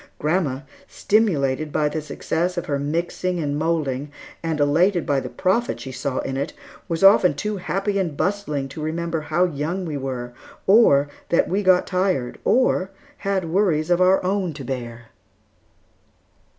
[0.17, 5.79] Grandma, stimulated by the success of her mixing and moulding, and elated by the profit
[5.79, 6.53] she saw in it,
[6.87, 10.33] was often too happy and bustling to remember how young we were,
[10.65, 15.09] or that we got tired, or had worries of our own to bear.